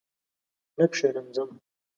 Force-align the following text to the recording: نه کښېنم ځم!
نه 0.77 0.85
کښېنم 0.91 1.27
ځم! 1.35 1.49